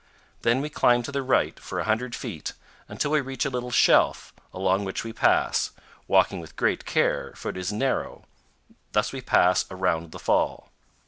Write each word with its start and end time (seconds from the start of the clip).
Then 0.41 0.61
we 0.61 0.69
climb 0.71 1.03
to 1.03 1.11
the 1.11 1.21
right 1.21 1.59
for 1.59 1.79
a 1.79 1.83
hundred 1.83 2.15
feet 2.15 2.53
until 2.89 3.11
we 3.11 3.21
reach 3.21 3.45
a 3.45 3.51
little 3.51 3.69
shelf, 3.69 4.33
along 4.51 4.83
which 4.83 5.03
we 5.03 5.13
pass, 5.13 5.69
walking 6.07 6.39
with 6.39 6.55
great 6.55 6.85
care, 6.85 7.33
for 7.35 7.49
it 7.49 7.57
is 7.57 7.71
narrow; 7.71 8.25
thus 8.93 9.13
we 9.13 9.21
pass 9.21 9.63
around 9.69 10.11
the 10.11 10.17
fall. 10.17 10.71